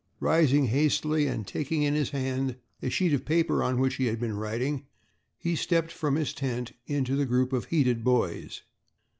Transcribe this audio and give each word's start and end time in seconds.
Rising 0.19 0.65
hastily 0.65 1.27
and 1.27 1.45
taking 1.45 1.83
in 1.83 1.93
his 1.93 2.09
hand 2.09 2.55
a 2.81 2.89
sheet 2.89 3.13
of 3.13 3.23
paper 3.23 3.61
on 3.61 3.77
which 3.79 3.97
he 3.97 4.07
had 4.07 4.19
been 4.19 4.33
writing, 4.35 4.87
he 5.37 5.55
stepped 5.55 5.91
from 5.91 6.15
his 6.15 6.33
tent 6.33 6.71
into 6.87 7.15
the 7.15 7.27
group 7.27 7.53
of 7.53 7.65
heated 7.65 8.03
boys. 8.03 8.63